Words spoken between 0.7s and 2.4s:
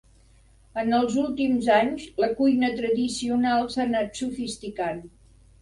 En els últims anys, la